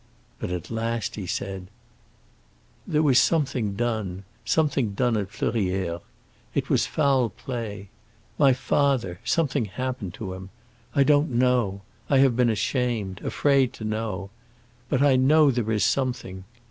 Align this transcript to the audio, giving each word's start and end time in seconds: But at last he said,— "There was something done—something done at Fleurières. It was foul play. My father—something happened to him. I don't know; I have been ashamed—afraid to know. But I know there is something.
But 0.39 0.49
at 0.49 0.71
last 0.71 1.13
he 1.13 1.27
said,— 1.27 1.67
"There 2.87 3.03
was 3.03 3.19
something 3.19 3.75
done—something 3.75 4.93
done 4.93 5.15
at 5.15 5.29
Fleurières. 5.29 6.01
It 6.55 6.71
was 6.71 6.87
foul 6.87 7.29
play. 7.29 7.89
My 8.39 8.51
father—something 8.51 9.65
happened 9.65 10.15
to 10.15 10.33
him. 10.33 10.49
I 10.95 11.03
don't 11.03 11.29
know; 11.29 11.81
I 12.09 12.17
have 12.17 12.35
been 12.35 12.49
ashamed—afraid 12.49 13.73
to 13.73 13.83
know. 13.83 14.31
But 14.89 15.03
I 15.03 15.17
know 15.17 15.51
there 15.51 15.69
is 15.71 15.85
something. 15.85 16.45